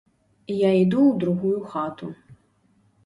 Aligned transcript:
Я 0.59 0.71
іду 0.83 1.01
ў 1.07 1.13
другую 1.25 1.59
хату. 1.75 2.11